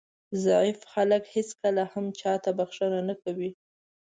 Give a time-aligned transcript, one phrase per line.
[0.45, 3.49] ضعیف خلک هېڅکله هم چاته بښنه نه کوي.